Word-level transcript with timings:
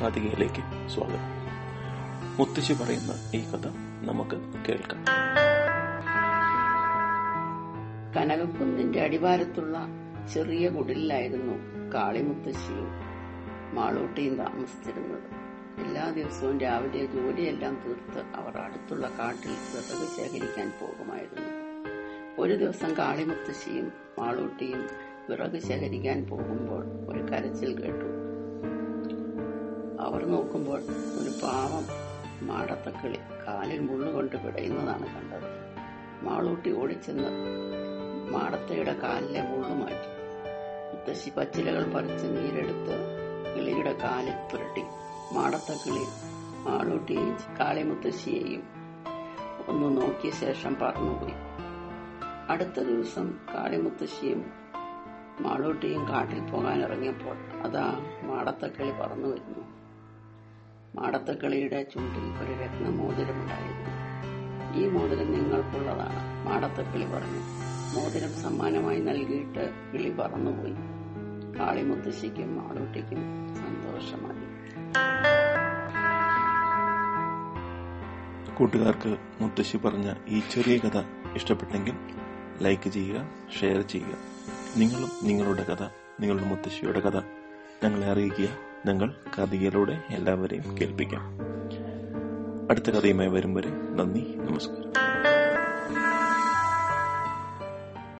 കാതികയിലേക്ക് 0.00 0.88
സ്വാഗതം. 0.88 1.42
മുത്തശ്ശി 2.38 2.72
പറയുന്ന 2.72 3.30
ഈ 3.34 3.50
കഥ 3.50 3.66
നമുക്ക് 4.08 4.64
കേൾക്കാം. 4.68 5.04
കനകക്കുന്നിന്റെ 8.16 9.00
അടിവാരത്തുള്ള 9.00 9.86
ചെറിയ 10.34 10.68
കുടിലായിരുന്നു 10.68 11.52
കാളിമുത്തശ്ശിയും 11.94 12.88
മാളൂട്ടിയും 13.74 14.36
താമസിച്ചിരുന്നത്. 14.36 15.42
എല്ലാ 15.84 16.10
ദിവസവും 16.10 16.60
രാവിലെ 16.60 17.06
ജോലിയെല്ലാം 17.06 17.82
തീർത്ത് 17.86 18.36
അവർ 18.36 18.58
അടുത്തുള്ള 18.58 19.10
കാട്ടിൽ 19.18 19.50
വിറക് 19.50 20.16
ശേഖരിക്കാൻ 20.16 20.72
പോകുമായിരുന്നു. 20.80 21.48
ഒരു 22.38 22.56
ദിവസം 22.56 22.94
കാളിമുത്തശ്ശിയും 22.98 23.92
മാളൂട്ടിയും 24.18 24.86
വിറക് 25.30 25.62
ശേഖരിക്കാൻ 25.62 26.26
പോകുമ്പോൾ 26.26 26.84
ഒരു 26.84 27.22
കരച്ചിൽ 27.22 27.80
കേട്ടു. 27.80 28.31
അവർ 30.12 30.24
നോക്കുമ്പോൾ 30.26 30.78
ഒരു 31.20 31.30
പാവം 31.42 31.84
മാടത്തക്കിളി 32.46 33.18
കാലിൽ 33.46 33.80
മുള്ളുകൊണ്ട് 33.80 34.36
പിടയുന്നതാണ് 34.36 35.06
കണ്ടത്. 35.14 35.46
മാളൂട്ടി 36.22 36.72
ഓടിച്ചെന്ന് 36.72 37.30
മാടത്തയുടെ 38.32 38.92
കാലിലെ 38.92 39.42
മുള്ളു 39.42 39.74
മാറ്റി. 39.74 40.10
മുത്തശ്ശി 40.92 41.30
പച്ചിലകൾ 41.30 41.92
പറിച്ച് 41.92 42.26
നീരെടുത്ത് 42.26 42.96
കിളിയുടെ 43.56 43.92
കാലിൽ 43.92 44.34
പുരട്ടി. 44.52 44.84
മാടത്തക്കിളി 45.32 46.04
മാളൂട്ടിയെയും 46.68 47.36
കാളിമുത്തശ്ശിയെയും 47.60 48.62
ഒന്ന് 49.68 50.00
നോക്കിയ 50.00 50.30
ശേഷം 50.30 50.74
പറന്നുപോയി. 50.74 51.34
അടുത്ത 52.48 52.80
ദിവസം 52.80 53.38
കാളിമുത്തശ്ശിയും 53.54 54.52
മാളൂട്ടിയും 55.40 56.08
കാട്ടിൽ 56.08 56.40
പോകാൻ 56.50 56.82
ഇറങ്ങിയപ്പോൾ 56.82 57.36
അതാ 57.36 57.86
മാടത്തക്കിളി 58.22 58.90
പറന്നു 58.90 59.28
വരുന്നു 59.28 59.61
മാടത്തക്കിളിയുടെ 61.02 61.82
ചുണ്ടിൽ 61.82 62.44
ഒരു 62.44 62.52
രത്നമോതിരമുണ്ടായിരുന്നു. 62.52 63.88
ഈ 64.80 64.88
മോതിരം 64.88 65.32
നിങ്ങൾക്കുള്ളതാണ് 65.32 66.46
മാടത്തക്കിളി 66.46 67.04
പറഞ്ഞു. 67.04 67.40
മോതിരം 67.94 68.32
സമ്മാനമായി 68.42 69.00
നൽകിയിട്ട് 69.00 69.72
കിളി 69.92 70.10
പറന്നുപോയി. 70.10 70.74
കാളിമുത്തശ്ശിക്കും 71.58 72.56
മാളൂട്ടിക്കും 72.56 73.18
സന്തോഷമായി. 73.56 74.46
കൂട്ടുകാർക്ക് 78.54 79.16
മുത്തശ്ശി 79.40 79.76
പറഞ്ഞ 79.76 80.14
ഈ 80.28 80.42
ചെറിയ 80.50 80.78
കഥ 80.78 80.98
ഇഷ്ടപ്പെട്ടെങ്കിൽ 81.34 81.94
ലൈക്ക് 82.62 82.88
ചെയ്യുക 82.88 83.28
ഷെയർ 83.60 83.80
ചെയ്യുക. 83.80 84.16
നിങ്ങളും 84.76 85.10
നിങ്ങളുടെ 85.22 85.62
കഥ 85.62 85.82
നിങ്ങളുടെ 86.20 86.44
മുത്തശ്ശിയുടെ 86.44 87.00
കഥ 87.00 87.16
ഞങ്ങളെ 87.84 88.06
അറിയിക്കുക. 88.06 88.71
ഞങ്ങൾ 88.86 89.14
കഥയിലൂടെ 89.38 89.98
എല്ലാവരെയും 90.10 90.78
കേൾപ്പിക്കാം. 90.78 91.38
അടുത്ത 92.70 92.90
കഥയുമായി 92.90 93.28
വരും 93.28 93.54
വരെ 93.54 93.70
നന്ദി 93.70 94.34
നമസ്കാരം. 94.36 95.01